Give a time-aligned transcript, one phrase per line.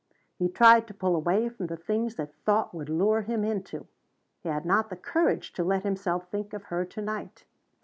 [0.39, 3.85] He tried to pull away from the things that thought would lure him into.
[4.41, 7.45] He had not the courage to let himself think of her tonight.